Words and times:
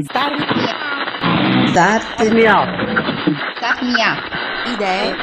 Start 0.00 0.32
me 0.38 0.64
up. 0.64 1.68
Start 1.68 2.32
me 2.32 2.46
up. 2.48 2.66
Start 3.56 3.82
me 3.82 4.00
up. 4.00 4.24
Idee. 4.72 5.14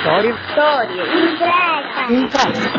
Storie. 0.00 0.34
Storie. 0.52 1.02
Imprese. 2.08 2.70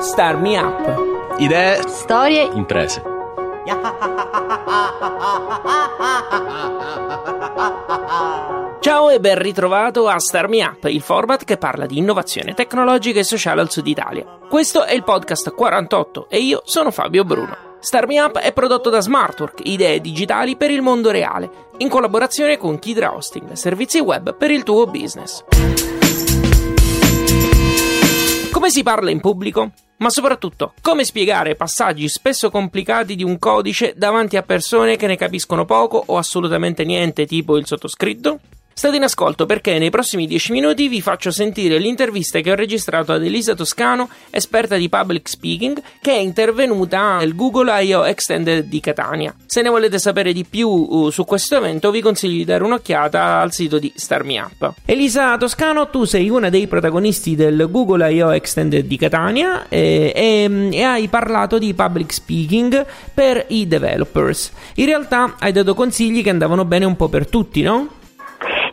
Star 0.00 0.40
Me 0.40 0.58
Up. 0.58 1.38
Idee, 1.38 1.82
Storie. 1.88 2.48
imprese. 2.54 3.02
Ciao 8.80 9.10
e 9.10 9.20
ben 9.20 9.38
ritrovato 9.38 10.08
a 10.08 10.18
Star 10.18 10.48
Me 10.48 10.64
Up, 10.64 10.84
il 10.84 11.02
format 11.02 11.44
che 11.44 11.58
parla 11.58 11.84
di 11.84 11.98
innovazione 11.98 12.54
tecnologica 12.54 13.18
e 13.18 13.24
sociale 13.24 13.60
al 13.60 13.70
sud 13.70 13.86
Italia. 13.86 14.24
Questo 14.48 14.84
è 14.84 14.94
il 14.94 15.04
podcast 15.04 15.52
48 15.54 16.28
e 16.30 16.38
io 16.38 16.62
sono 16.64 16.90
Fabio 16.90 17.24
Bruno. 17.24 17.65
Star 17.86 18.08
Me 18.08 18.18
Up 18.18 18.38
è 18.38 18.52
prodotto 18.52 18.90
da 18.90 19.00
Smartwork, 19.00 19.60
idee 19.62 20.00
digitali 20.00 20.56
per 20.56 20.72
il 20.72 20.82
mondo 20.82 21.12
reale, 21.12 21.48
in 21.76 21.88
collaborazione 21.88 22.56
con 22.56 22.80
Kidra 22.80 23.14
Hosting, 23.14 23.52
servizi 23.52 24.00
web 24.00 24.34
per 24.34 24.50
il 24.50 24.64
tuo 24.64 24.88
business. 24.88 25.44
Come 28.50 28.70
si 28.70 28.82
parla 28.82 29.10
in 29.12 29.20
pubblico? 29.20 29.70
Ma 29.98 30.10
soprattutto, 30.10 30.72
come 30.82 31.04
spiegare 31.04 31.54
passaggi 31.54 32.08
spesso 32.08 32.50
complicati 32.50 33.14
di 33.14 33.22
un 33.22 33.38
codice 33.38 33.94
davanti 33.96 34.36
a 34.36 34.42
persone 34.42 34.96
che 34.96 35.06
ne 35.06 35.16
capiscono 35.16 35.64
poco 35.64 36.02
o 36.06 36.16
assolutamente 36.16 36.84
niente, 36.84 37.24
tipo 37.24 37.56
il 37.56 37.66
sottoscritto? 37.66 38.40
State 38.78 38.96
in 38.96 39.04
ascolto 39.04 39.46
perché 39.46 39.78
nei 39.78 39.88
prossimi 39.88 40.26
10 40.26 40.52
minuti 40.52 40.88
vi 40.88 41.00
faccio 41.00 41.30
sentire 41.30 41.78
l'intervista 41.78 42.40
che 42.40 42.50
ho 42.50 42.54
registrato 42.54 43.10
ad 43.10 43.24
Elisa 43.24 43.54
Toscano, 43.54 44.10
esperta 44.28 44.76
di 44.76 44.90
public 44.90 45.30
speaking, 45.30 45.80
che 45.98 46.12
è 46.12 46.18
intervenuta 46.18 47.16
al 47.16 47.34
Google 47.34 47.82
I.O. 47.82 48.04
Extended 48.04 48.66
di 48.66 48.78
Catania. 48.80 49.34
Se 49.46 49.62
ne 49.62 49.70
volete 49.70 49.98
sapere 49.98 50.34
di 50.34 50.44
più 50.44 50.68
uh, 50.68 51.08
su 51.08 51.24
questo 51.24 51.56
evento, 51.56 51.90
vi 51.90 52.02
consiglio 52.02 52.36
di 52.36 52.44
dare 52.44 52.64
un'occhiata 52.64 53.40
al 53.40 53.50
sito 53.50 53.78
di 53.78 53.90
Star 53.96 54.24
Me 54.24 54.40
Up. 54.40 54.74
Elisa 54.84 55.38
Toscano, 55.38 55.88
tu 55.88 56.04
sei 56.04 56.28
una 56.28 56.50
dei 56.50 56.66
protagonisti 56.66 57.34
del 57.34 57.68
Google 57.70 58.12
I.O. 58.12 58.34
Extended 58.34 58.84
di 58.84 58.98
Catania 58.98 59.70
e, 59.70 60.12
e- 60.14 60.68
e 60.70 60.82
hai 60.82 61.08
parlato 61.08 61.56
di 61.56 61.72
public 61.72 62.12
speaking 62.12 62.84
per 63.14 63.42
i 63.48 63.66
developers. 63.66 64.52
In 64.74 64.84
realtà 64.84 65.36
hai 65.38 65.52
dato 65.52 65.72
consigli 65.72 66.22
che 66.22 66.28
andavano 66.28 66.66
bene 66.66 66.84
un 66.84 66.94
po' 66.94 67.08
per 67.08 67.26
tutti, 67.26 67.62
no? 67.62 67.95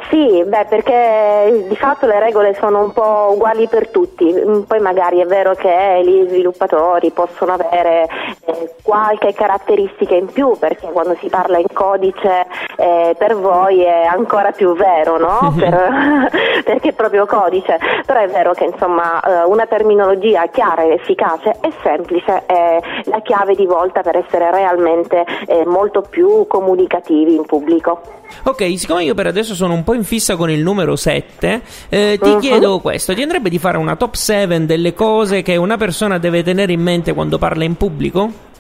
Sì, 0.09 0.44
beh, 0.46 0.66
perché 0.70 1.66
di 1.68 1.76
fatto 1.76 2.06
le 2.06 2.20
regole 2.20 2.56
sono 2.59 2.82
un 2.84 2.92
po' 2.92 3.32
uguali 3.34 3.68
per 3.68 3.90
tutti, 3.90 4.32
Mm, 4.34 4.62
poi 4.62 4.80
magari 4.80 5.20
è 5.20 5.26
vero 5.26 5.54
che 5.54 6.02
gli 6.04 6.28
sviluppatori 6.28 7.12
possono 7.12 7.54
avere 7.54 8.08
eh, 8.46 8.74
qualche 8.81 9.34
caratteristica 9.34 10.16
in 10.16 10.26
più, 10.28 10.58
perché 10.59 10.88
quando 10.92 11.16
si 11.20 11.28
parla 11.30 11.58
in 11.58 11.68
codice 11.72 12.46
eh, 12.78 13.16
per 13.18 13.36
voi 13.36 13.81
è 13.84 14.04
ancora 14.06 14.52
più 14.52 14.74
vero, 14.76 15.18
no? 15.18 15.54
Per- 15.58 16.30
perché 16.64 16.89
è 16.89 16.94
proprio 16.94 17.25
codice, 17.25 17.78
però 18.06 18.22
è 18.22 18.28
vero 18.28 18.53
che 18.53 18.66
insomma 18.66 19.19
eh, 19.22 19.44
una 19.46 19.66
terminologia 19.66 20.47
chiara 20.47 20.84
ed 20.84 20.91
efficace 20.91 21.57
e 21.62 21.72
semplice 21.84 22.46
è 22.46 22.79
la 23.06 23.22
chiave 23.22 23.56
di 23.56 23.66
volta 23.66 24.01
per 24.01 24.18
essere 24.18 24.50
realmente 24.51 25.25
eh, 25.47 25.66
molto 25.66 26.01
più 26.01 26.46
comunicativi 26.47 27.35
in 27.35 27.46
pubblico. 27.46 28.01
Ok, 28.46 28.78
siccome 28.78 29.03
io 29.03 29.13
per 29.13 29.28
adesso 29.28 29.53
sono 29.53 29.74
un 29.74 29.84
po' 29.84 29.94
in 29.94 30.03
fissa 30.03 30.35
con 30.35 30.50
il 30.50 30.62
numero 30.63 30.96
7, 30.96 31.62
eh, 31.90 32.18
ti 32.19 32.29
Mhm. 32.29 32.40
chiedo 32.40 32.80
questo: 32.80 33.13
ti 33.13 33.22
andrebbe 33.22 33.50
di 33.50 33.59
fare 33.59 33.78
una 33.78 33.95
top 33.95 34.13
7 34.16 34.66
delle 34.66 34.94
cose 34.94 35.41
che 35.44 35.56
una 35.56 35.78
persona 35.78 36.18
deve 36.18 36.41
tenere 36.44 36.72
in 36.74 36.81
mente 36.81 37.13
quando 37.13 37.38
parla 37.38 37.63
in 37.63 37.75
pubblico? 37.75 38.51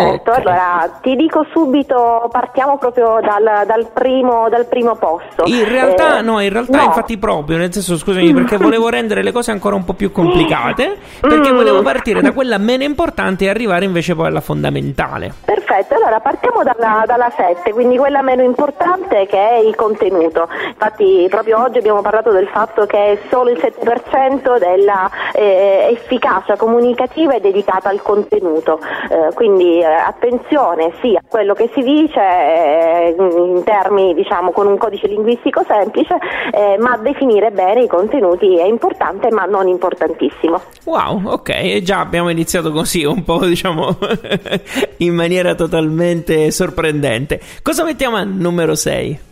Certo. 0.00 0.30
Ok. 0.30 0.38
Allora 0.38 0.98
ti 1.02 1.16
dico 1.16 1.44
subito, 1.52 2.28
partiamo 2.30 2.78
proprio 2.78 3.18
dal, 3.20 3.64
dal 3.66 3.88
primo, 3.92 4.48
dal 4.48 4.66
primo 4.66 4.96
posto. 4.96 5.44
In 5.46 5.68
realtà, 5.68 6.18
Eh, 6.18 6.22
no, 6.22 6.40
in 6.40 6.52
realtà, 6.52 6.78
no. 6.78 6.84
infatti, 6.84 7.18
proprio 7.18 7.56
nel 7.58 7.72
senso, 7.72 7.96
scusami, 7.96 8.32
perché 8.32 8.56
volevo 8.58 8.88
rendere 8.88 9.22
le 9.22 9.32
cose 9.32 9.50
ancora 9.50 9.74
un 9.76 9.84
po' 9.84 9.92
più 9.94 10.10
complicate. 10.12 10.96
Perché 11.20 11.50
Mm. 11.52 11.56
volevo 11.56 11.82
partire 11.82 12.20
da 12.20 12.32
quella 12.32 12.58
meno 12.58 12.82
importante 12.82 13.44
e 13.44 13.48
arrivare 13.48 13.84
invece 13.84 14.14
poi 14.14 14.26
alla 14.26 14.40
fondamentale. 14.40 15.32
Perfetto, 15.44 15.94
allora 15.94 16.20
partiamo 16.20 16.62
dalla, 16.62 17.04
dalla 17.06 17.30
7, 17.34 17.72
quindi 17.72 17.96
quella 17.96 18.22
meno 18.22 18.42
importante 18.42 19.26
che 19.26 19.38
è 19.38 19.56
il 19.58 19.74
contenuto. 19.76 20.48
Infatti 20.68 21.26
proprio 21.30 21.62
oggi 21.62 21.78
abbiamo 21.78 22.00
parlato 22.02 22.30
del 22.30 22.48
fatto 22.48 22.86
che 22.86 23.20
solo 23.30 23.50
il 23.50 23.58
7% 23.58 24.58
della 24.58 25.10
eh, 25.32 25.88
efficacia 25.92 26.56
comunicativa 26.56 27.34
è 27.34 27.40
dedicata 27.40 27.88
al 27.88 28.02
contenuto, 28.02 28.78
Eh, 29.10 29.34
quindi 29.34 29.82
attenzione 29.94 30.92
sì 31.00 31.14
a 31.16 31.22
quello 31.26 31.54
che 31.54 31.70
si 31.74 31.82
dice 31.82 32.20
eh, 32.20 33.14
in 33.18 33.62
termini 33.64 34.14
diciamo 34.14 34.50
con 34.52 34.66
un 34.66 34.76
codice 34.76 35.06
linguistico 35.06 35.64
semplice, 35.66 36.16
eh, 36.52 36.76
ma 36.78 36.96
definire 36.96 37.50
bene 37.50 37.82
i 37.82 37.88
contenuti 37.88 38.58
è 38.58 38.64
importante 38.64 39.30
ma 39.30 39.44
non 39.44 39.68
importantissimo. 39.68 40.60
Wow, 40.84 41.22
ok, 41.26 41.48
e 41.48 41.82
già 41.82 42.00
abbiamo 42.00 42.28
iniziato 42.30 42.72
così, 42.72 43.04
un 43.04 43.22
po', 43.24 43.44
diciamo, 43.44 43.96
in 44.98 45.14
maniera 45.14 45.54
totalmente 45.54 46.50
sorprendente. 46.50 47.40
Cosa 47.62 47.84
mettiamo 47.84 48.16
al 48.16 48.28
numero 48.28 48.74
6? 48.74 49.28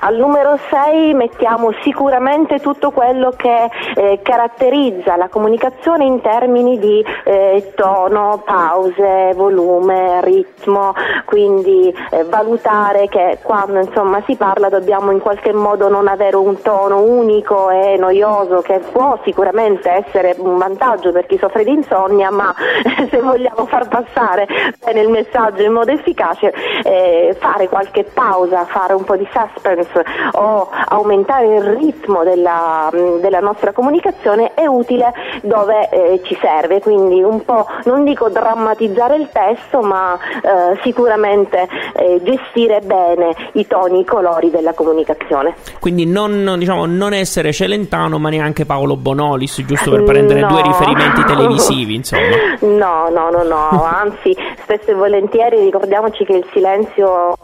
Al 0.00 0.16
numero 0.16 0.58
6 0.68 1.14
mettiamo 1.14 1.72
sicuramente 1.82 2.60
tutto 2.60 2.90
quello 2.90 3.30
che 3.30 3.70
eh, 3.94 4.20
caratterizza 4.22 5.16
la 5.16 5.28
comunicazione 5.28 6.04
in 6.04 6.20
termini 6.20 6.78
di 6.78 7.04
eh, 7.24 7.72
tono, 7.74 8.42
pause, 8.44 9.32
volume, 9.34 10.20
ritmo, 10.22 10.92
quindi 11.24 11.94
eh, 12.10 12.24
valutare 12.24 13.08
che 13.08 13.38
quando 13.42 13.80
insomma 13.80 14.22
si 14.26 14.36
parla 14.36 14.68
dobbiamo 14.68 15.10
in 15.10 15.20
qualche 15.20 15.52
modo 15.52 15.88
non 15.88 16.08
avere 16.08 16.36
un 16.36 16.60
tono 16.60 17.02
unico 17.02 17.70
e 17.70 17.96
noioso 17.98 18.60
che 18.60 18.80
può 18.92 19.18
sicuramente 19.24 19.90
essere 19.90 20.34
un 20.38 20.58
vantaggio 20.58 21.12
per 21.12 21.26
chi 21.26 21.38
soffre 21.38 21.64
di 21.64 21.72
insonnia, 21.72 22.30
ma 22.30 22.54
se 23.10 23.20
vogliamo 23.20 23.66
far 23.66 23.88
passare 23.88 24.46
bene 24.84 25.00
il 25.00 25.08
messaggio 25.08 25.62
in 25.62 25.72
modo 25.72 25.90
efficace, 25.90 26.52
eh, 26.84 27.34
fare 27.38 27.68
qualche 27.68 28.04
pausa, 28.04 28.64
fare 28.66 28.92
un 28.92 29.04
po' 29.04 29.16
di 29.16 29.26
suspense 29.32 29.95
o 30.32 30.68
aumentare 30.88 31.56
il 31.56 31.62
ritmo 31.76 32.22
della, 32.24 32.88
mh, 32.92 33.20
della 33.20 33.40
nostra 33.40 33.72
comunicazione 33.72 34.52
è 34.54 34.66
utile 34.66 35.12
dove 35.42 35.88
eh, 35.88 36.20
ci 36.24 36.36
serve, 36.40 36.80
quindi 36.80 37.22
un 37.22 37.44
po' 37.44 37.66
non 37.84 38.04
dico 38.04 38.28
drammatizzare 38.28 39.16
il 39.16 39.28
testo, 39.32 39.80
ma 39.80 40.16
eh, 40.16 40.78
sicuramente 40.82 41.68
eh, 41.94 42.20
gestire 42.22 42.80
bene 42.80 43.34
i 43.52 43.66
toni, 43.66 44.00
i 44.00 44.04
colori 44.04 44.50
della 44.50 44.72
comunicazione. 44.74 45.54
Quindi 45.80 46.06
non, 46.06 46.56
diciamo, 46.58 46.86
non 46.86 47.12
essere 47.12 47.52
Celentano, 47.52 48.18
ma 48.18 48.28
neanche 48.28 48.64
Paolo 48.66 48.96
Bonolis, 48.96 49.62
giusto 49.64 49.90
per 49.90 50.02
prendere 50.04 50.40
No. 50.40 50.48
due 50.48 50.62
riferimenti 50.62 51.24
televisivi, 51.24 51.94
insomma. 51.96 52.36
No, 52.60 53.08
no, 53.10 53.30
no, 53.30 53.42
no, 53.42 53.82
anzi 53.84 54.36
spesso 54.62 54.90
e 54.90 54.94
volentieri 54.94 55.60
ricordiamoci 55.60 56.24
che 56.24 56.34
il 56.34 56.46
silenzio 56.52 57.34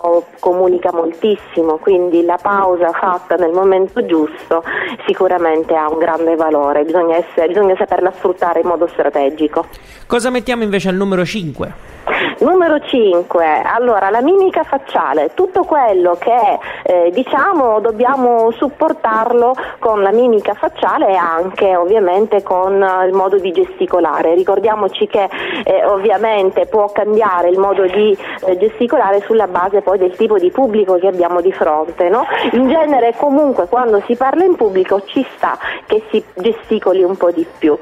comunica 0.41 0.91
moltissimo, 0.93 1.79
quindi 1.79 2.25
la 2.25 2.32
pausa 2.37 2.91
fatta 2.93 3.37
nel 3.37 3.53
momento 3.53 4.05
giusto 4.07 4.63
sicuramente 5.07 5.75
ha 5.75 5.89
un 5.89 5.99
grande 5.99 6.37
valore, 6.37 6.85
bisogna, 6.85 7.17
essere- 7.17 7.49
bisogna 7.49 7.75
saperla 7.77 8.13
sfruttare 8.13 8.61
in 8.61 8.67
modo 8.67 8.87
strategico. 8.89 9.67
Cosa 10.07 10.31
mettiamo 10.31 10.63
invece 10.63 10.89
al 10.89 10.95
numero 10.97 11.25
5? 11.25 11.91
Numero 12.43 12.81
5, 12.81 13.63
allora 13.63 14.11
la 14.11 14.21
mimica 14.21 14.65
facciale, 14.65 15.31
tutto 15.33 15.63
quello 15.63 16.17
che 16.19 16.59
eh, 16.83 17.11
diciamo 17.13 17.79
dobbiamo 17.79 18.51
supportarlo 18.51 19.55
con 19.79 20.03
la 20.03 20.11
mimica 20.11 20.53
facciale 20.55 21.11
e 21.11 21.15
anche 21.15 21.77
ovviamente 21.77 22.43
con 22.43 22.83
eh, 22.83 23.07
il 23.07 23.13
modo 23.15 23.39
di 23.39 23.53
gesticolare. 23.53 24.35
Ricordiamoci 24.35 25.07
che 25.07 25.29
eh, 25.63 25.85
ovviamente 25.85 26.67
può 26.67 26.91
cambiare 26.91 27.49
il 27.49 27.61
modo 27.61 27.87
di 27.87 28.19
eh, 28.47 28.59
gesticolare 28.59 29.21
sulla 29.21 29.47
base 29.47 29.81
poi 29.81 29.99
del 29.99 30.17
tipo 30.17 30.37
di 30.37 30.51
pubblico 30.51 30.99
che 30.99 31.07
abbiamo 31.07 31.41
di 31.41 31.53
fronte. 31.53 32.09
No? 32.09 32.27
In 32.53 32.69
genere 32.69 33.15
comunque 33.17 33.69
quando 33.69 34.03
si 34.05 34.17
parla 34.17 34.43
in 34.43 34.57
pubblico 34.57 35.01
ci 35.05 35.25
sta 35.37 35.57
che 35.87 36.03
si 36.11 36.21
gesticoli 36.35 37.05
un 37.05 37.17
po' 37.17 37.31
di 37.31 37.47
più. 37.57 37.79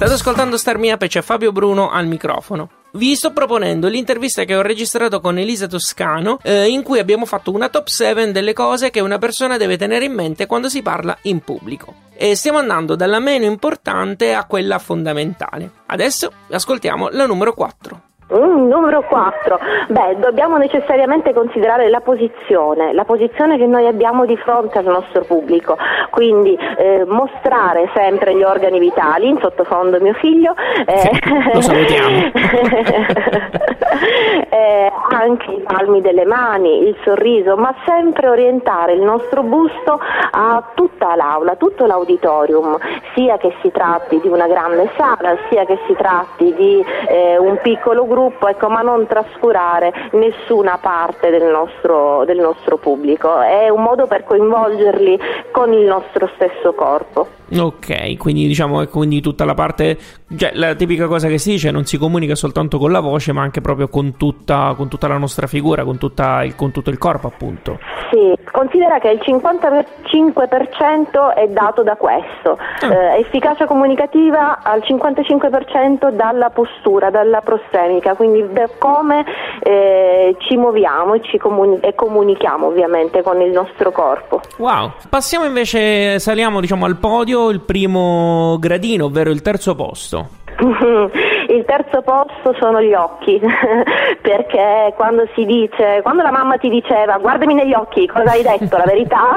State 0.00 0.14
ascoltando 0.14 0.56
Star 0.56 0.78
Miape, 0.78 1.08
c'è 1.08 1.20
Fabio 1.20 1.52
Bruno 1.52 1.90
al 1.90 2.06
microfono. 2.06 2.70
Vi 2.92 3.14
sto 3.14 3.34
proponendo 3.34 3.86
l'intervista 3.86 4.44
che 4.44 4.56
ho 4.56 4.62
registrato 4.62 5.20
con 5.20 5.36
Elisa 5.36 5.66
Toscano, 5.66 6.38
eh, 6.42 6.70
in 6.70 6.82
cui 6.82 6.98
abbiamo 6.98 7.26
fatto 7.26 7.52
una 7.52 7.68
top 7.68 7.86
7 7.86 8.32
delle 8.32 8.54
cose 8.54 8.88
che 8.88 9.00
una 9.00 9.18
persona 9.18 9.58
deve 9.58 9.76
tenere 9.76 10.06
in 10.06 10.14
mente 10.14 10.46
quando 10.46 10.70
si 10.70 10.80
parla 10.80 11.18
in 11.24 11.40
pubblico. 11.40 11.94
E 12.14 12.34
stiamo 12.34 12.56
andando 12.56 12.96
dalla 12.96 13.18
meno 13.18 13.44
importante 13.44 14.32
a 14.32 14.46
quella 14.46 14.78
fondamentale. 14.78 15.70
Adesso 15.84 16.32
ascoltiamo 16.48 17.10
la 17.10 17.26
numero 17.26 17.52
4. 17.52 18.02
Mm, 18.34 18.68
numero 18.68 19.02
4. 19.02 19.58
Beh, 19.88 20.16
dobbiamo 20.18 20.56
necessariamente 20.56 21.32
considerare 21.32 21.88
la 21.88 22.00
posizione, 22.00 22.92
la 22.92 23.04
posizione 23.04 23.58
che 23.58 23.66
noi 23.66 23.86
abbiamo 23.86 24.24
di 24.24 24.36
fronte 24.36 24.78
al 24.78 24.84
nostro 24.84 25.24
pubblico, 25.24 25.76
quindi 26.10 26.56
eh, 26.76 27.04
mostrare 27.06 27.90
sempre 27.94 28.36
gli 28.36 28.42
organi 28.42 28.78
vitali, 28.78 29.28
in 29.28 29.38
sottofondo 29.40 30.00
mio 30.00 30.14
figlio, 30.14 30.54
eh, 30.86 31.10
lo 31.52 31.60
salutiamo. 31.60 32.30
eh, 34.50 34.92
anche 35.10 35.50
i 35.50 35.60
palmi 35.60 36.00
delle 36.00 36.24
mani, 36.24 36.86
il 36.86 36.96
sorriso, 37.04 37.56
ma 37.56 37.74
sempre 37.84 38.28
orientare 38.28 38.92
il 38.92 39.02
nostro 39.02 39.42
busto 39.42 39.98
a 40.30 40.70
tutta 40.74 41.14
l'aula, 41.16 41.56
tutto 41.56 41.86
l'auditorium, 41.86 42.76
sia 43.14 43.36
che 43.38 43.54
si 43.62 43.70
tratti 43.70 44.20
di 44.20 44.28
una 44.28 44.46
grande 44.46 44.90
sala, 44.96 45.36
sia 45.48 45.64
che 45.64 45.78
si 45.86 45.94
tratti 45.94 46.54
di 46.54 46.84
eh, 47.08 47.38
un 47.38 47.58
piccolo 47.62 48.06
gruppo 48.06 48.48
ecco, 48.48 48.68
ma 48.68 48.82
non 48.82 49.06
trascurare 49.06 49.92
nessuna 50.12 50.78
parte 50.80 51.30
del 51.30 51.50
nostro, 51.50 52.24
del 52.24 52.38
nostro 52.38 52.76
pubblico. 52.76 53.40
È 53.40 53.68
un 53.68 53.82
modo 53.82 54.06
per 54.06 54.24
coinvolgerli 54.24 55.18
con 55.50 55.72
il 55.72 55.86
nostro 55.86 56.30
stesso 56.34 56.72
corpo. 56.72 57.38
Ok, 57.58 58.16
quindi 58.16 58.46
diciamo 58.46 58.78
che 58.78 58.88
quindi 58.88 59.20
tutta 59.20 59.44
la 59.44 59.54
parte, 59.54 59.98
cioè 60.36 60.52
la 60.54 60.74
tipica 60.76 61.08
cosa 61.08 61.26
che 61.26 61.38
si 61.38 61.50
dice, 61.50 61.72
non 61.72 61.84
si 61.84 61.98
comunica 61.98 62.36
soltanto 62.36 62.78
con 62.78 62.92
la 62.92 63.00
voce, 63.00 63.32
ma 63.32 63.42
anche 63.42 63.60
proprio 63.60 63.79
con 63.88 64.16
tutta, 64.16 64.74
con 64.76 64.88
tutta 64.88 65.08
la 65.08 65.18
nostra 65.18 65.46
figura, 65.46 65.84
con, 65.84 65.98
il, 66.00 66.54
con, 66.56 66.72
tutto 66.72 66.90
il 66.90 66.98
corpo, 66.98 67.26
appunto. 67.26 67.78
Sì, 68.10 68.34
considera 68.50 68.98
che 68.98 69.10
il 69.10 69.20
55% 69.24 71.34
è 71.34 71.46
dato 71.48 71.82
da 71.82 71.96
questo, 71.96 72.58
ah. 72.80 72.92
eh, 72.92 73.20
efficacia 73.20 73.66
comunicativa 73.66 74.60
al 74.62 74.80
55% 74.80 76.10
dalla 76.10 76.50
postura, 76.50 77.10
dalla 77.10 77.40
prostemica, 77.40 78.14
quindi 78.14 78.44
da 78.52 78.68
come 78.78 79.24
eh, 79.62 80.36
ci 80.38 80.56
muoviamo 80.56 81.14
e, 81.14 81.22
ci 81.22 81.38
comuni- 81.38 81.80
e 81.80 81.94
comunichiamo 81.94 82.66
ovviamente 82.66 83.22
con 83.22 83.40
il 83.40 83.50
nostro 83.50 83.92
corpo. 83.92 84.40
Wow, 84.58 84.92
passiamo 85.08 85.44
invece, 85.44 86.18
saliamo 86.18 86.60
diciamo 86.60 86.84
al 86.84 86.96
podio 86.96 87.50
il 87.50 87.60
primo 87.60 88.56
gradino, 88.58 89.06
ovvero 89.06 89.30
il 89.30 89.42
terzo 89.42 89.74
posto. 89.74 90.38
Il 91.50 91.64
terzo 91.64 92.00
posto 92.02 92.54
sono 92.60 92.80
gli 92.80 92.94
occhi, 92.94 93.40
perché 94.22 94.92
quando 94.94 95.26
si 95.34 95.44
dice, 95.44 95.98
quando 96.00 96.22
la 96.22 96.30
mamma 96.30 96.58
ti 96.58 96.68
diceva 96.68 97.18
guardami 97.18 97.54
negli 97.54 97.74
occhi, 97.74 98.06
cosa 98.06 98.30
hai 98.30 98.42
detto? 98.42 98.76
La 98.76 98.84
verità? 98.86 99.36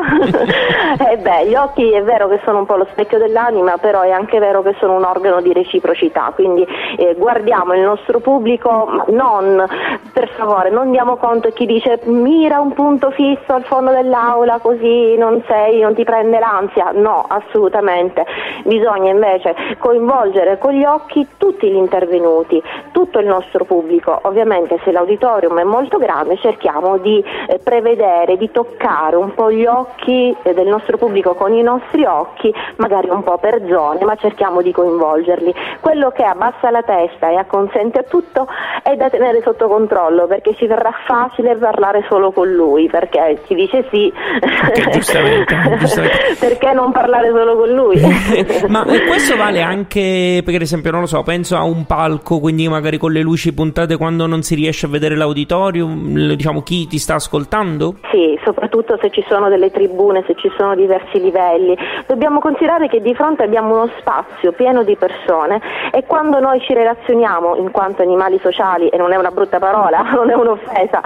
eh 1.09 1.17
beh, 1.17 1.47
gli 1.47 1.55
occhi 1.55 1.91
è 1.91 2.03
vero 2.03 2.27
che 2.27 2.39
sono 2.45 2.59
un 2.59 2.65
po' 2.67 2.75
lo 2.75 2.85
specchio 2.91 3.17
dell'anima, 3.17 3.77
però 3.77 4.01
è 4.01 4.11
anche 4.11 4.37
vero 4.37 4.61
che 4.61 4.75
sono 4.79 4.95
un 4.95 5.03
organo 5.03 5.41
di 5.41 5.53
reciprocità, 5.53 6.31
quindi 6.35 6.63
eh, 6.97 7.15
guardiamo 7.17 7.73
il 7.73 7.81
nostro 7.81 8.19
pubblico, 8.19 9.05
non, 9.07 9.65
per 10.13 10.29
favore, 10.35 10.69
non 10.69 10.91
diamo 10.91 11.15
conto 11.15 11.47
a 11.47 11.51
chi 11.51 11.65
dice 11.65 11.99
mira 12.03 12.59
un 12.59 12.73
punto 12.73 13.09
fisso 13.09 13.53
al 13.53 13.63
fondo 13.63 13.89
dell'aula 13.89 14.59
così 14.59 15.17
non 15.17 15.41
sei, 15.47 15.79
non 15.79 15.95
ti 15.95 16.03
prende 16.03 16.37
l'ansia, 16.37 16.91
no, 16.93 17.25
assolutamente, 17.27 18.23
bisogna 18.65 19.09
invece 19.09 19.55
coinvolgere 19.79 20.59
con 20.59 20.73
gli 20.73 20.85
occhi 20.85 21.27
tutti 21.37 21.71
gli 21.71 21.75
intervenuti, 22.03 22.61
tutto 22.91 23.19
il 23.19 23.25
nostro 23.25 23.63
pubblico. 23.65 24.19
Ovviamente 24.23 24.79
se 24.83 24.91
l'auditorium 24.91 25.59
è 25.59 25.63
molto 25.63 25.97
grande 25.97 26.37
cerchiamo 26.37 26.97
di 26.97 27.23
eh, 27.47 27.59
prevedere, 27.63 28.37
di 28.37 28.51
toccare 28.51 29.15
un 29.15 29.33
po' 29.33 29.51
gli 29.51 29.65
occhi 29.65 30.35
eh, 30.43 30.53
del 30.53 30.67
nostro 30.67 30.97
pubblico 30.97 31.33
con 31.33 31.53
i 31.53 31.61
nostri 31.61 32.05
occhi, 32.05 32.53
magari 32.77 33.09
un 33.09 33.23
po' 33.23 33.37
per 33.37 33.61
zone, 33.67 34.03
ma 34.03 34.15
cerchiamo 34.15 34.61
di 34.61 34.71
coinvolgerli. 34.71 35.53
Quello 35.79 36.11
che 36.11 36.23
abbassa 36.23 36.69
la 36.69 36.83
testa 36.83 37.29
e 37.29 37.35
acconsente 37.35 37.99
a 37.99 38.03
tutto 38.03 38.47
è 38.83 38.95
da 38.95 39.09
tenere 39.09 39.41
sotto 39.41 39.67
controllo 39.67 40.27
perché 40.27 40.53
ci 40.55 40.67
verrà 40.67 40.91
facile 41.05 41.55
parlare 41.55 42.05
solo 42.09 42.31
con 42.31 42.51
lui, 42.51 42.87
perché 42.89 43.41
ci 43.47 43.55
dice 43.55 43.85
sì. 43.89 44.11
Okay, 44.41 44.91
giustamente, 44.91 45.55
giustamente. 45.79 46.35
perché 46.39 46.73
non 46.73 46.91
parlare 46.91 47.29
solo 47.29 47.55
con 47.55 47.69
lui? 47.69 48.01
ma 48.67 48.83
questo 48.83 49.37
vale 49.37 49.61
anche 49.61 50.41
per 50.43 50.61
esempio 50.61 50.91
non 50.91 51.01
lo 51.01 51.07
so, 51.07 51.23
penso 51.23 51.55
a 51.55 51.63
un 51.63 51.85
palco, 51.93 52.39
quindi 52.39 52.67
magari 52.67 52.97
con 52.97 53.11
le 53.11 53.21
luci 53.21 53.53
puntate 53.53 53.97
quando 53.97 54.25
non 54.25 54.41
si 54.41 54.55
riesce 54.55 54.87
a 54.87 54.89
vedere 54.89 55.15
l'auditorium, 55.15 56.33
diciamo 56.33 56.63
chi 56.63 56.87
ti 56.87 56.97
sta 56.97 57.13
ascoltando? 57.13 57.97
Sì, 58.09 58.35
soprattutto 58.43 58.97
se 58.99 59.11
ci 59.11 59.23
sono 59.27 59.47
delle 59.47 59.69
tribune, 59.69 60.23
se 60.25 60.33
ci 60.35 60.51
sono 60.57 60.73
diversi 60.73 61.21
livelli. 61.21 61.77
Dobbiamo 62.07 62.39
considerare 62.39 62.87
che 62.87 62.99
di 62.99 63.13
fronte 63.13 63.43
abbiamo 63.43 63.75
uno 63.75 63.91
spazio 63.99 64.53
pieno 64.53 64.83
di 64.83 64.95
persone 64.95 65.61
e 65.91 66.03
quando 66.07 66.39
noi 66.39 66.61
ci 66.61 66.73
relazioniamo 66.73 67.57
in 67.57 67.69
quanto 67.69 68.01
animali 68.01 68.39
sociali, 68.41 68.87
e 68.87 68.97
non 68.97 69.11
è 69.11 69.15
una 69.15 69.29
brutta 69.29 69.59
parola, 69.59 70.01
non 70.17 70.31
è 70.31 70.33
un'offesa, 70.33 70.99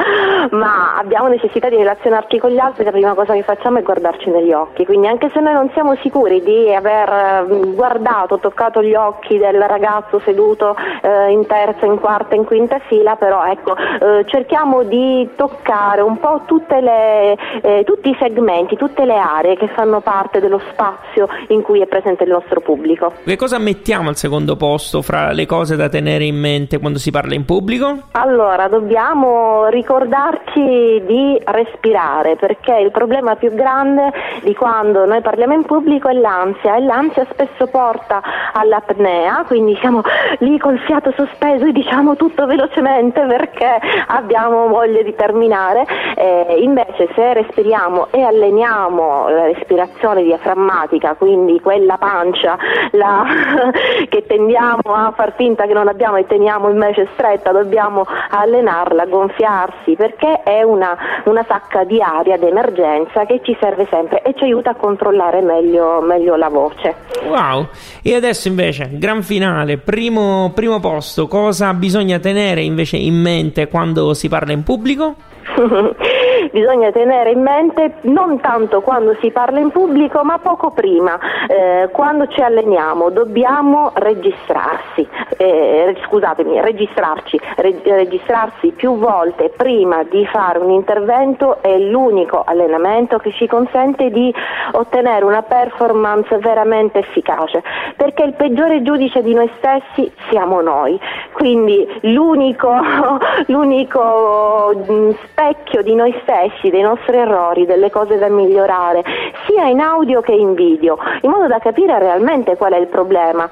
ma 0.52 0.96
abbiamo 0.96 1.28
necessità 1.28 1.68
di 1.68 1.76
relazionarci 1.76 2.40
con 2.40 2.52
gli 2.52 2.60
altri, 2.60 2.86
la 2.86 2.92
prima 2.92 3.14
cosa 3.14 3.34
che 3.34 3.44
facciamo 3.44 3.80
è 3.80 3.84
guardarci 3.84 4.30
negli 4.30 4.54
occhi. 4.54 4.86
Quindi 4.86 5.08
anche 5.08 5.30
se 5.34 5.42
noi 5.42 5.54
non 5.54 5.70
siamo 5.74 5.96
sicuri 5.96 6.42
di 6.42 6.74
aver 6.74 7.46
mm, 7.46 7.74
guardato, 7.74 8.40
toccato 8.40 8.82
gli 8.82 8.96
occhi 8.96 9.38
del 9.38 9.62
ragazzo 9.62 10.22
seduto 10.24 10.76
eh, 11.02 11.32
in 11.32 11.46
terza, 11.46 11.86
in 11.86 12.00
quarta, 12.00 12.36
in 12.36 12.46
quinta 12.46 12.80
fila, 12.88 13.16
però 13.16 13.46
ecco, 13.46 13.76
eh, 13.76 14.26
cerchiamo 14.26 14.84
di 14.84 15.30
toccare 15.36 16.02
un 16.02 16.18
po' 16.20 16.42
le, 16.80 17.38
eh, 17.62 17.84
tutti 17.86 18.10
i 18.10 18.18
segmenti, 18.20 18.76
tutte 18.76 19.06
le 19.06 19.18
aree 19.18 19.56
che 19.56 19.68
fanno 19.68 20.02
parte 20.02 20.40
dello 20.40 20.62
spazio 20.72 21.28
in 21.50 21.62
cui 21.62 21.82
è 21.82 21.88
presente 21.88 22.24
il 22.24 22.32
nostro 22.32 22.62
pubblico. 22.62 23.14
Che 23.24 23.36
cosa 23.36 23.58
mettiamo 23.58 24.10
al 24.10 24.16
secondo 24.16 24.56
posto 24.56 25.02
fra 25.02 25.32
le 25.32 25.46
cose 25.46 25.76
da 25.76 25.90
tenere 25.90 26.26
in 26.26 26.40
mente 26.40 26.80
quando 26.80 27.00
si 27.00 27.12
parla 27.12 27.34
in 27.34 27.46
pubblico? 27.46 27.98
Allora, 28.12 28.68
dobbiamo 28.68 29.68
ricordarci 29.68 31.02
di 31.06 31.40
respirare 31.44 32.36
perché 32.36 32.76
il 32.78 32.92
problema 32.92 33.36
più 33.36 33.54
grande 33.54 34.12
di 34.44 34.54
quando 34.56 35.06
noi 35.06 35.22
parliamo 35.22 35.54
in 35.54 35.64
pubblico 35.64 36.08
è 36.08 36.14
l'ansia 36.14 36.76
e 36.76 36.82
l'ansia 36.82 37.26
spesso 37.32 37.68
porta 37.68 38.22
all'apnea, 38.54 39.44
quindi 39.46 39.76
siamo 39.80 40.02
lì 40.40 40.58
col 40.68 40.80
fiato 40.80 41.14
sospeso 41.16 41.64
e 41.64 41.72
diciamo 41.72 42.18
tutto 42.18 42.46
velocemente 42.46 43.22
perché 43.26 43.80
abbiamo 44.08 44.68
voglia 44.68 45.02
di 45.02 45.16
terminare. 45.16 45.86
Eh, 46.14 46.58
invece 46.60 47.08
se 47.16 47.34
respiriamo 47.34 48.08
e 48.12 48.22
alleniamo 48.22 49.30
la 49.30 49.46
respirazione 49.46 50.24
diaframmatica, 50.24 51.14
quindi 51.14 51.62
quella 51.62 51.98
pancia 51.98 52.58
la, 52.92 53.24
che 54.10 54.26
tendiamo 54.28 54.94
a 54.94 55.14
far 55.16 55.36
finta 55.38 55.66
che 55.66 55.74
non 55.74 55.88
abbiamo 55.88 56.18
e 56.18 56.28
teniamo 56.28 56.70
invece 56.70 57.08
stretta, 57.14 57.54
dobbiamo 57.54 58.06
allenarla, 58.30 59.06
gonfiarsi 59.06 59.96
perché 59.96 60.44
è 60.44 60.64
una, 60.64 60.98
una 61.26 61.46
sacca 61.48 61.86
di 61.86 62.02
aria 62.02 62.36
d'emergenza 62.36 63.24
che 63.24 63.40
ci 63.42 63.56
serve 63.58 63.88
sempre 63.90 64.22
e 64.22 64.34
ci 64.36 64.44
aiuta 64.44 64.72
a 64.72 64.76
controllare 64.76 65.40
meglio, 65.40 66.02
meglio 66.02 66.36
la 66.36 66.50
voce. 66.50 66.96
Wow! 67.26 67.68
E 68.04 68.16
adesso 68.16 68.50
invece, 68.50 68.90
gran 68.92 69.24
finale 69.24 69.78
primo, 69.78 70.52
primo 70.58 70.80
posto, 70.80 71.28
cosa 71.28 71.72
bisogna 71.76 72.18
tenere 72.18 72.62
invece 72.62 72.98
in 72.98 73.14
mente 73.14 73.68
quando 73.68 74.16
si 74.16 74.28
parla 74.28 74.54
in 74.54 74.64
pubblico? 74.64 75.16
bisogna 76.58 76.92
tenere 76.92 77.30
in 77.30 77.42
mente 77.42 77.98
non 78.02 78.40
tanto 78.40 78.82
quando 78.82 79.16
si 79.22 79.30
parla 79.30 79.60
in 79.60 79.70
pubblico 79.70 80.24
ma 80.24 80.40
poco 80.40 80.72
prima, 80.72 81.20
eh, 81.48 81.90
quando 81.92 82.26
ci 82.28 82.42
alleniamo 82.42 83.12
dobbiamo 83.12 83.92
registrarsi, 83.94 85.08
eh, 85.38 85.96
scusatemi, 86.06 86.60
registrarci, 86.60 87.40
re- 87.58 87.82
registrarsi 87.84 88.72
più 88.72 88.98
volte 88.98 89.52
prima 89.56 90.04
di 90.04 90.26
fare 90.26 90.58
un 90.58 90.72
intervento 90.72 91.62
è 91.62 91.78
l'unico 91.78 92.44
allenamento 92.44 93.20
che 93.20 93.32
ci 93.34 93.46
consente 93.46 94.10
di 94.10 94.34
ottenere 94.72 95.26
una 95.26 95.44
performance 95.44 96.36
veramente 96.40 96.98
efficace, 96.98 97.62
perché 97.96 98.24
il 98.24 98.34
peggiore 98.34 98.82
giudice 98.82 99.22
di 99.22 99.36
noi 99.36 99.50
stessi 99.58 100.12
siamo 100.30 100.62
noi, 100.62 101.00
quindi 101.38 101.88
l'unico, 102.02 102.74
l'unico 103.46 104.74
mm, 104.76 105.12
specchio 105.24 105.84
di 105.84 105.94
noi 105.94 106.12
stessi, 106.24 106.72
dei 106.72 106.82
nostri 106.82 107.16
errori, 107.16 107.68
delle 107.68 107.92
cose 107.92 108.18
da 108.18 108.28
migliorare, 108.28 109.04
sia 109.46 109.66
in 109.66 109.80
audio 109.80 110.22
che 110.22 110.32
in 110.32 110.56
video, 110.56 110.98
in 111.22 111.30
modo 111.30 111.46
da 111.46 111.60
capire 111.60 112.00
realmente 112.00 112.58
qual 112.58 112.74
è 112.74 112.78
il 112.78 112.88
problema 112.88 113.48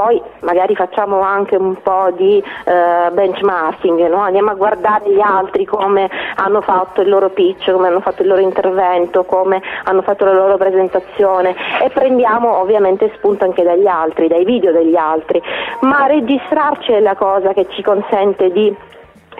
poi 0.00 0.18
magari 0.40 0.74
facciamo 0.74 1.20
anche 1.20 1.56
un 1.56 1.74
po' 1.82 2.08
di 2.16 2.42
eh, 2.64 3.10
benchmarking, 3.12 4.08
no? 4.08 4.20
andiamo 4.20 4.48
a 4.48 4.54
guardare 4.54 5.10
gli 5.10 5.20
altri 5.20 5.66
come 5.66 6.08
hanno 6.36 6.62
fatto 6.62 7.02
il 7.02 7.10
loro 7.10 7.28
pitch, 7.28 7.70
come 7.70 7.88
hanno 7.88 8.00
fatto 8.00 8.22
il 8.22 8.28
loro 8.28 8.40
intervento, 8.40 9.24
come 9.24 9.60
hanno 9.84 10.00
fatto 10.00 10.24
la 10.24 10.32
loro 10.32 10.56
presentazione 10.56 11.54
e 11.82 11.90
prendiamo 11.90 12.60
ovviamente 12.60 13.12
spunto 13.16 13.44
anche 13.44 13.62
dagli 13.62 13.86
altri, 13.86 14.26
dai 14.26 14.46
video 14.46 14.72
degli 14.72 14.96
altri, 14.96 15.42
ma 15.80 16.06
registrarci 16.06 16.92
è 16.92 17.00
la 17.00 17.14
cosa 17.14 17.52
che 17.52 17.66
ci 17.68 17.82
consente 17.82 18.50
di 18.50 18.74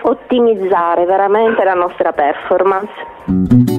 ottimizzare 0.03 1.05
veramente 1.05 1.63
la 1.63 1.73
nostra 1.73 2.13
performance. 2.13 3.70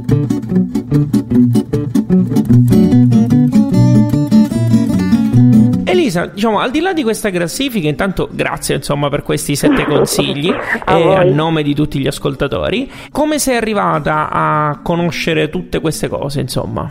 Elisa, 6.12 6.26
diciamo, 6.26 6.58
al 6.60 6.70
di 6.70 6.80
là 6.80 6.92
di 6.92 7.02
questa 7.02 7.30
classifica, 7.30 7.88
intanto 7.88 8.28
grazie 8.30 8.76
insomma 8.76 9.08
per 9.08 9.22
questi 9.22 9.56
sette 9.56 9.84
consigli 9.84 10.50
A 10.84 10.98
e 10.98 11.02
voi. 11.02 11.14
a 11.16 11.22
nome 11.24 11.62
di 11.62 11.74
tutti 11.74 11.98
gli 11.98 12.06
ascoltatori. 12.06 12.90
Come 13.10 13.38
sei 13.38 13.56
arrivata 13.56 14.28
a 14.30 14.80
conoscere 14.82 15.48
tutte 15.48 15.80
queste 15.80 16.08
cose, 16.08 16.40
insomma? 16.40 16.90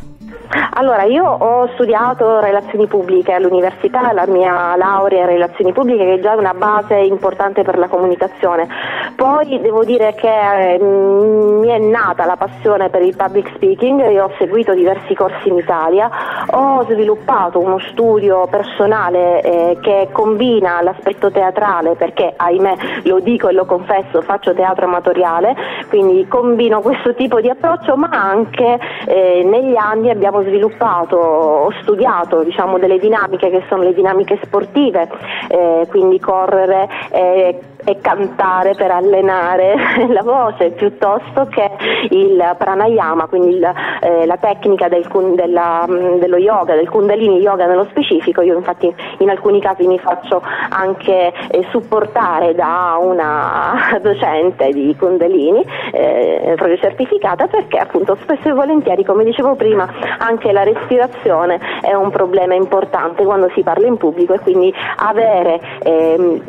Allora, 0.73 1.03
io 1.03 1.25
ho 1.25 1.67
studiato 1.73 2.39
relazioni 2.39 2.85
pubbliche 2.87 3.33
all'università, 3.33 4.11
la 4.11 4.25
mia 4.27 4.75
laurea 4.75 5.21
in 5.21 5.27
relazioni 5.27 5.71
pubbliche 5.71 6.03
che 6.03 6.13
è 6.15 6.19
già 6.19 6.35
una 6.35 6.53
base 6.53 6.95
importante 6.95 7.63
per 7.63 7.77
la 7.77 7.87
comunicazione. 7.87 8.67
Poi 9.15 9.61
devo 9.61 9.85
dire 9.85 10.13
che 10.13 10.73
eh, 10.73 10.79
mi 10.79 11.67
è 11.67 11.77
nata 11.77 12.25
la 12.25 12.35
passione 12.35 12.89
per 12.89 13.01
il 13.01 13.15
public 13.15 13.51
speaking, 13.55 14.11
io 14.11 14.25
ho 14.25 14.31
seguito 14.37 14.73
diversi 14.73 15.13
corsi 15.13 15.49
in 15.49 15.57
Italia, 15.57 16.09
ho 16.49 16.83
sviluppato 16.83 17.59
uno 17.59 17.79
studio 17.91 18.47
personale 18.47 19.41
eh, 19.41 19.77
che 19.81 20.09
combina 20.11 20.81
l'aspetto 20.81 21.31
teatrale 21.31 21.95
perché 21.95 22.33
ahimè 22.35 22.75
lo 23.03 23.19
dico 23.19 23.47
e 23.47 23.53
lo 23.53 23.65
confesso, 23.65 24.21
faccio 24.21 24.53
teatro 24.53 24.85
amatoriale, 24.85 25.55
quindi 25.87 26.27
combino 26.27 26.81
questo 26.81 27.13
tipo 27.13 27.39
di 27.39 27.49
approccio, 27.49 27.95
ma 27.95 28.09
anche 28.11 28.79
eh, 29.05 29.43
negli 29.45 29.75
anni 29.75 30.09
abbiamo 30.09 30.40
sviluppato, 30.43 31.17
ho 31.17 31.71
studiato 31.81 32.43
diciamo, 32.43 32.77
delle 32.77 32.99
dinamiche 32.99 33.49
che 33.49 33.63
sono 33.67 33.83
le 33.83 33.93
dinamiche 33.93 34.39
sportive, 34.43 35.09
eh, 35.47 35.85
quindi 35.89 36.19
correre 36.19 36.87
eh, 37.11 37.59
e 37.83 37.99
cantare 37.99 38.75
per 38.75 38.91
allenare 38.91 39.75
la 40.09 40.23
voce 40.23 40.71
piuttosto 40.71 41.47
che 41.47 41.69
il 42.09 42.55
pranayama, 42.57 43.27
quindi 43.27 43.55
il, 43.55 43.73
eh, 44.01 44.25
la 44.25 44.37
tecnica 44.37 44.87
del, 44.87 45.07
della, 45.35 45.85
mh, 45.87 46.19
dello 46.19 46.37
yoga, 46.37 46.75
del 46.75 46.89
kundalini 46.89 47.39
yoga 47.39 47.65
nello 47.65 47.85
specifico. 47.89 48.41
Io 48.41 48.55
infatti 48.55 48.93
in 49.19 49.29
alcuni 49.29 49.59
casi 49.61 49.87
mi 49.87 49.99
faccio 49.99 50.41
anche 50.69 51.33
eh, 51.49 51.65
supportare 51.69 52.53
da 52.53 52.97
una 52.99 53.97
docente 54.01 54.71
di 54.71 54.95
kundalini 54.97 55.65
eh, 55.91 56.53
proprio 56.55 56.77
certificata 56.77 57.47
perché 57.47 57.77
appunto 57.77 58.17
spesso 58.21 58.49
e 58.49 58.53
volentieri, 58.53 59.03
come 59.03 59.23
dicevo 59.23 59.55
prima, 59.55 59.87
anche 60.17 60.51
la 60.51 60.63
respirazione 60.63 61.59
è 61.81 61.93
un 61.93 62.09
problema 62.11 62.53
importante 62.53 63.23
quando 63.23 63.49
si 63.53 63.61
parla 63.63 63.87
in 63.87 63.97
pubblico 63.97 64.33
e 64.33 64.39
quindi 64.39 64.73
avere 64.97 65.59
ehm, 65.83 66.41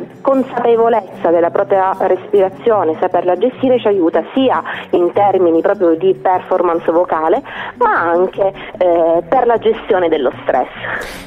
consapevolezza 1.23 1.29
della 1.29 1.49
propria 1.49 1.95
respirazione, 1.99 2.97
saperla 2.99 3.37
gestire 3.37 3.79
ci 3.79 3.87
aiuta 3.87 4.23
sia 4.33 4.61
in 4.91 5.11
termini 5.13 5.61
proprio 5.61 5.95
di 5.95 6.13
performance 6.13 6.91
vocale, 6.91 7.41
ma 7.77 8.01
anche 8.01 8.51
eh, 8.77 9.23
per 9.27 9.45
la 9.45 9.57
gestione 9.57 10.09
dello 10.09 10.31
stress. 10.41 10.67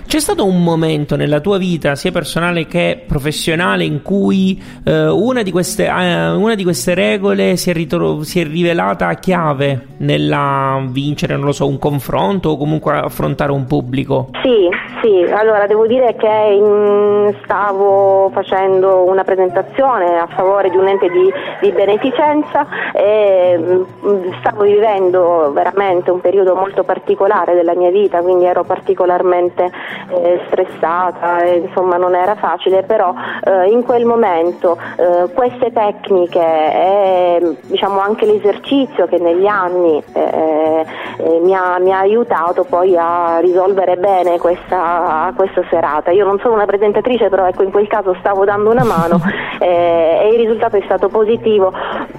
C'è 0.06 0.20
stato 0.20 0.44
un 0.44 0.62
momento 0.62 1.16
nella 1.16 1.40
tua 1.40 1.58
vita, 1.58 1.94
sia 1.94 2.12
personale 2.12 2.66
che 2.66 3.02
professionale, 3.06 3.84
in 3.84 4.02
cui 4.02 4.62
eh, 4.84 5.08
una, 5.08 5.42
di 5.42 5.50
queste, 5.50 5.86
eh, 5.86 6.30
una 6.30 6.54
di 6.54 6.62
queste 6.62 6.94
regole 6.94 7.56
si 7.56 7.70
è, 7.70 7.72
ritro- 7.72 8.22
si 8.22 8.40
è 8.40 8.44
rivelata 8.44 9.12
chiave 9.14 9.94
nella 9.98 10.80
vincere, 10.88 11.34
non 11.36 11.46
lo 11.46 11.52
so, 11.52 11.66
un 11.66 11.78
confronto 11.78 12.50
o 12.50 12.56
comunque 12.56 12.92
affrontare 12.92 13.52
un 13.52 13.66
pubblico? 13.66 14.28
Sì, 14.42 14.68
sì, 15.02 15.32
allora 15.32 15.66
devo 15.66 15.86
dire 15.86 16.14
che 16.16 16.26
in- 16.26 17.34
stavo 17.42 18.30
facendo 18.32 19.08
una 19.08 19.24
presentazione 19.24 19.85
a 19.94 20.26
favore 20.26 20.70
di 20.70 20.76
un 20.76 20.88
ente 20.88 21.08
di, 21.08 21.32
di 21.60 21.72
beneficenza 21.72 22.66
e 22.92 23.56
mm, 23.58 24.32
stavo 24.40 24.62
vivendo 24.62 25.52
veramente 25.52 26.10
un 26.10 26.20
periodo 26.20 26.54
molto 26.54 26.82
particolare 26.82 27.54
della 27.54 27.74
mia 27.74 27.90
vita, 27.90 28.20
quindi 28.20 28.44
ero 28.44 28.64
particolarmente 28.64 29.70
eh, 30.08 30.40
stressata, 30.46 31.42
e, 31.42 31.56
insomma 31.58 31.96
non 31.96 32.14
era 32.14 32.34
facile, 32.34 32.82
però 32.82 33.14
eh, 33.44 33.70
in 33.70 33.84
quel 33.84 34.04
momento 34.04 34.76
eh, 34.96 35.32
queste 35.32 35.72
tecniche 35.72 36.40
e 36.40 37.56
diciamo 37.62 38.00
anche 38.00 38.26
l'esercizio 38.26 39.06
che 39.06 39.18
negli 39.18 39.46
anni 39.46 40.02
eh, 40.12 40.84
eh, 41.18 41.40
mi, 41.42 41.54
ha, 41.54 41.78
mi 41.78 41.92
ha 41.92 41.98
aiutato 41.98 42.64
poi 42.64 42.96
a 42.96 43.38
risolvere 43.38 43.96
bene 43.96 44.38
questa, 44.38 45.32
questa 45.34 45.62
serata. 45.70 46.10
Io 46.10 46.24
non 46.24 46.38
sono 46.40 46.54
una 46.54 46.66
presentatrice, 46.66 47.28
però 47.28 47.46
ecco 47.46 47.62
in 47.62 47.70
quel 47.70 47.86
caso 47.86 48.14
stavo 48.20 48.44
dando 48.44 48.70
una 48.70 48.84
mano 48.84 49.20
e 49.76 50.28
il 50.32 50.38
risultato 50.38 50.76
è 50.76 50.82
stato 50.84 51.08
positivo, 51.08 51.72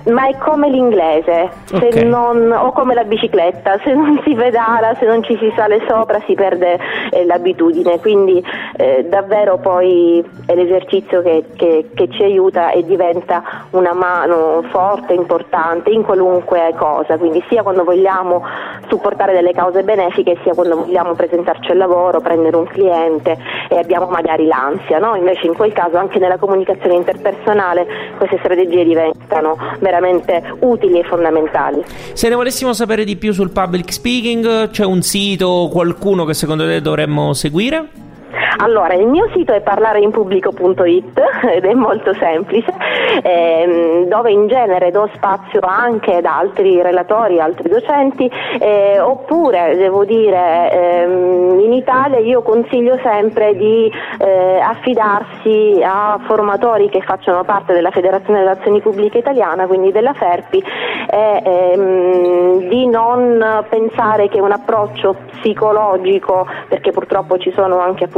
ma 0.07 0.27
è 0.27 0.37
come 0.37 0.69
l'inglese, 0.69 1.49
se 1.65 1.75
Ok. 1.87 1.95
non- 2.03 2.51
o 2.51 2.71
come 2.71 2.93
la 2.93 3.03
bicicletta, 3.03 3.77
se 3.83 3.93
non 3.93 4.21
si 4.23 4.33
pedala, 4.33 4.95
se 4.95 5.05
non 5.05 5.21
ci 5.23 5.37
si 5.37 5.51
sale 5.55 5.81
sopra 5.87 6.19
si 6.25 6.33
perde 6.33 6.79
eh, 7.11 7.25
l'abitudine, 7.25 7.99
quindi 7.99 8.43
eh, 8.77 9.05
davvero 9.09 9.57
poi 9.57 10.23
è 10.45 10.55
l'esercizio 10.55 11.21
che, 11.21 11.43
che- 11.55 11.89
che 11.93 12.07
ci 12.09 12.23
aiuta 12.23 12.71
e 12.71 12.85
diventa 12.85 13.43
una 13.71 13.93
mano 13.93 14.63
forte, 14.69 15.13
importante 15.13 15.89
in 15.89 16.03
qualunque 16.03 16.73
cosa, 16.77 17.17
quindi 17.17 17.43
sia 17.49 17.63
quando 17.63 17.83
vogliamo 17.83 18.43
supportare 18.87 19.33
delle 19.33 19.51
cause 19.51 19.83
benefiche, 19.83 20.37
sia 20.43 20.53
quando 20.53 20.77
vogliamo 20.77 21.13
presentarci 21.15 21.71
al 21.71 21.77
lavoro, 21.77 22.21
prendere 22.21 22.55
un 22.55 22.65
cliente 22.65 23.37
e 23.67 23.77
abbiamo 23.77 24.05
magari 24.07 24.45
l'ansia, 24.45 24.99
no? 24.99 25.15
invece 25.15 25.47
in 25.47 25.55
quel 25.55 25.73
caso 25.73 25.97
anche 25.97 26.17
nella 26.19 26.37
comunicazione 26.37 26.95
interpersonale 26.95 27.85
queste 28.17 28.37
strategie 28.39 28.83
diventano 28.85 29.57
veramente 29.79 29.95
utili 30.59 30.99
e 30.99 31.03
fondamentali. 31.03 31.83
Se 32.13 32.29
ne 32.29 32.35
volessimo 32.35 32.73
sapere 32.73 33.03
di 33.03 33.15
più 33.15 33.33
sul 33.33 33.51
public 33.51 33.91
speaking, 33.91 34.69
c'è 34.69 34.85
un 34.85 35.01
sito 35.01 35.69
qualcuno 35.71 36.25
che 36.25 36.33
secondo 36.33 36.65
te 36.65 36.81
dovremmo 36.81 37.33
seguire? 37.33 38.05
Allora, 38.59 38.93
il 38.93 39.07
mio 39.07 39.29
sito 39.33 39.53
è 39.53 39.61
parlareimpubblico.it 39.61 41.21
ed 41.53 41.63
è 41.65 41.73
molto 41.73 42.13
semplice, 42.13 42.73
ehm, 43.21 44.05
dove 44.05 44.31
in 44.31 44.47
genere 44.47 44.91
do 44.91 45.09
spazio 45.13 45.59
anche 45.61 46.15
ad 46.15 46.25
altri 46.25 46.81
relatori, 46.81 47.39
altri 47.39 47.69
docenti, 47.69 48.29
eh, 48.59 48.99
oppure 48.99 49.75
devo 49.77 50.05
dire 50.05 50.71
ehm, 50.71 51.59
in 51.59 51.73
Italia 51.73 52.17
io 52.19 52.41
consiglio 52.41 52.97
sempre 53.01 53.55
di 53.55 53.91
eh, 54.19 54.59
affidarsi 54.59 55.81
a 55.83 56.19
formatori 56.25 56.89
che 56.89 57.01
facciano 57.01 57.43
parte 57.43 57.73
della 57.73 57.91
Federazione 57.91 58.39
delle 58.39 58.51
Azioni 58.51 58.81
Pubbliche 58.81 59.19
Italiana, 59.19 59.67
quindi 59.67 59.91
della 59.91 60.13
FERPI, 60.13 60.63
e 61.09 61.41
ehm, 61.45 62.67
di 62.67 62.87
non 62.87 63.65
pensare 63.69 64.27
che 64.29 64.41
un 64.41 64.51
approccio 64.51 65.15
psicologico, 65.31 66.47
perché 66.67 66.91
purtroppo 66.91 67.37
ci 67.37 67.51
sono 67.55 67.79
anche 67.79 68.05
appunto 68.05 68.16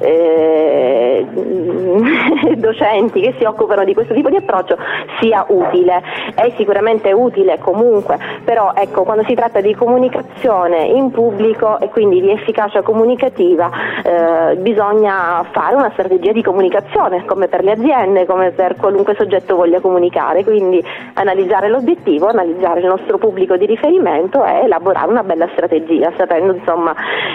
eh, 0.00 1.26
docenti 2.56 3.20
che 3.20 3.34
si 3.38 3.44
occupano 3.44 3.84
di 3.84 3.94
questo 3.94 4.14
tipo 4.14 4.28
di 4.28 4.36
approccio, 4.36 4.76
sia 5.20 5.44
utile. 5.48 6.02
È 6.34 6.52
sicuramente 6.56 7.12
utile 7.12 7.58
comunque, 7.58 8.18
però 8.44 8.72
ecco, 8.74 9.02
quando 9.02 9.24
si 9.24 9.34
tratta 9.34 9.60
di 9.60 9.74
comunicazione 9.74 10.84
in 10.84 11.10
pubblico 11.10 11.78
e 11.80 11.88
quindi 11.88 12.20
di 12.20 12.30
efficacia 12.30 12.82
comunicativa, 12.82 13.70
eh, 14.02 14.56
bisogna 14.56 15.44
fare 15.50 15.74
una 15.74 15.90
strategia 15.92 16.32
di 16.32 16.42
comunicazione, 16.42 17.24
come 17.24 17.48
per 17.48 17.64
le 17.64 17.72
aziende, 17.72 18.26
come 18.26 18.50
per 18.50 18.76
qualunque 18.76 19.14
soggetto 19.16 19.56
voglia 19.56 19.80
comunicare, 19.80 20.44
quindi 20.44 20.82
analizzare 21.14 21.68
l'obiettivo, 21.68 22.26
analizzare 22.26 22.80
il 22.80 22.86
nostro 22.86 23.18
pubblico 23.18 23.56
di 23.56 23.66
riferimento 23.66 24.44
e 24.44 24.64
elaborare 24.64 25.10
una 25.10 25.22
bella 25.22 25.48
strategia, 25.52 26.12
sapendo 26.16 26.54
insomma 26.54 26.94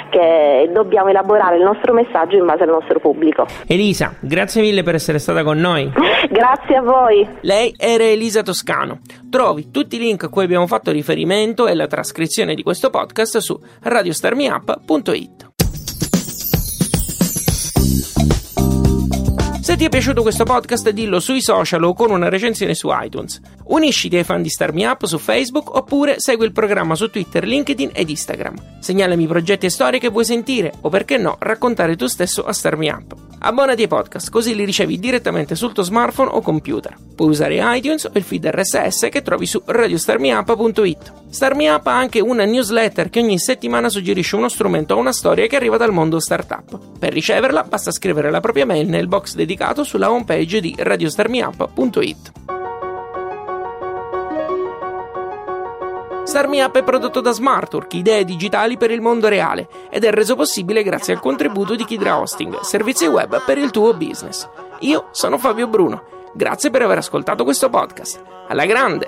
che 0.09 0.69
dobbiamo 0.71 1.09
elaborare 1.09 1.57
il 1.57 1.63
nostro 1.63 1.93
messaggio 1.97 2.37
in 2.37 2.45
base 2.45 2.63
al 2.63 2.69
nostro 2.69 2.99
pubblico. 2.99 3.45
Elisa, 3.65 4.13
grazie 4.19 4.61
mille 4.61 4.83
per 4.83 4.95
essere 4.95 5.19
stata 5.19 5.43
con 5.43 5.57
noi. 5.57 5.91
Grazie 6.29 6.75
a 6.75 6.81
voi. 6.81 7.27
Lei 7.41 7.73
era 7.77 8.03
Elisa 8.03 8.43
Toscano. 8.43 8.99
Trovi 9.29 9.71
tutti 9.71 9.95
i 9.95 9.99
link 9.99 10.23
a 10.23 10.29
cui 10.29 10.43
abbiamo 10.43 10.67
fatto 10.67 10.91
riferimento 10.91 11.67
e 11.67 11.73
la 11.73 11.87
trascrizione 11.87 12.53
di 12.53 12.63
questo 12.63 12.89
podcast 12.89 13.37
su 13.37 13.57
radiostarmiup.it. 13.81 15.47
Ti 19.77 19.85
è 19.85 19.89
piaciuto 19.89 20.23
questo 20.23 20.43
podcast 20.43 20.89
dillo 20.89 21.19
sui 21.19 21.39
social 21.39 21.83
o 21.83 21.93
con 21.93 22.09
una 22.09 22.29
recensione 22.29 22.73
su 22.73 22.89
iTunes. 22.91 23.39
Unisciti 23.65 24.17
ai 24.17 24.23
fan 24.23 24.41
di 24.41 24.49
Star 24.49 24.73
Me 24.73 24.87
Up 24.87 25.05
su 25.05 25.19
Facebook 25.19 25.75
oppure 25.75 26.19
segui 26.19 26.45
il 26.45 26.51
programma 26.51 26.95
su 26.95 27.11
Twitter, 27.11 27.45
LinkedIn 27.45 27.91
ed 27.93 28.09
Instagram. 28.09 28.55
Segnalami 28.79 29.27
progetti 29.27 29.67
e 29.67 29.69
storie 29.69 29.99
che 29.99 30.09
vuoi 30.09 30.25
sentire 30.25 30.73
o 30.81 30.89
perché 30.89 31.17
no 31.17 31.35
raccontare 31.37 31.95
tu 31.95 32.07
stesso 32.07 32.43
a 32.43 32.53
Star 32.53 32.75
Me 32.75 32.89
Up. 32.89 33.15
Abbonati 33.39 33.83
ai 33.83 33.87
podcast 33.87 34.31
così 34.31 34.55
li 34.55 34.65
ricevi 34.65 34.97
direttamente 34.97 35.53
sul 35.53 35.73
tuo 35.73 35.83
smartphone 35.83 36.31
o 36.31 36.41
computer. 36.41 36.95
Puoi 37.15 37.29
usare 37.29 37.59
iTunes 37.77 38.05
o 38.05 38.11
il 38.13 38.23
feed 38.23 38.47
RSS 38.47 39.09
che 39.11 39.21
trovi 39.21 39.45
su 39.45 39.61
radiostarmiup.it. 39.63 41.13
Star 41.29 41.53
Me 41.53 41.69
Up 41.69 41.85
ha 41.85 41.95
anche 41.95 42.19
una 42.19 42.45
newsletter 42.45 43.11
che 43.11 43.19
ogni 43.19 43.37
settimana 43.37 43.89
suggerisce 43.89 44.35
uno 44.35 44.49
strumento 44.49 44.95
o 44.95 44.97
una 44.97 45.11
storia 45.11 45.45
che 45.45 45.55
arriva 45.55 45.77
dal 45.77 45.93
mondo 45.93 46.19
startup. 46.19 46.79
Per 46.97 47.13
riceverla 47.13 47.63
basta 47.63 47.91
scrivere 47.91 48.31
la 48.31 48.39
propria 48.39 48.65
mail 48.65 48.87
nel 48.87 49.07
box 49.07 49.35
dedicato 49.35 49.66
sulla 49.83 50.11
homepage 50.11 50.59
di 50.59 50.75
radiostarmiup.it. 50.77 52.31
Starmi 56.23 56.59
Up 56.61 56.77
è 56.77 56.83
prodotto 56.83 57.21
da 57.21 57.31
Smartwork, 57.31 57.93
idee 57.93 58.25
digitali 58.25 58.75
per 58.75 58.91
il 58.91 58.99
mondo 58.99 59.29
reale, 59.29 59.69
ed 59.89 60.03
è 60.03 60.11
reso 60.11 60.35
possibile 60.35 60.83
grazie 60.83 61.13
al 61.13 61.21
contributo 61.21 61.73
di 61.73 61.85
Kidra 61.85 62.19
Hosting, 62.19 62.59
servizi 62.59 63.05
web 63.05 63.43
per 63.45 63.57
il 63.57 63.71
tuo 63.71 63.93
business. 63.93 64.47
Io 64.79 65.07
sono 65.11 65.37
Fabio 65.37 65.67
Bruno. 65.67 66.03
Grazie 66.33 66.69
per 66.69 66.81
aver 66.81 66.97
ascoltato 66.97 67.45
questo 67.45 67.69
podcast. 67.69 68.21
Alla 68.49 68.65
grande! 68.65 69.07